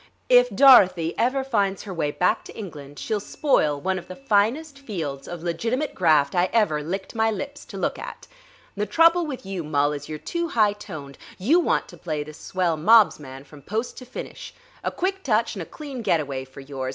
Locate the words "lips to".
7.29-7.77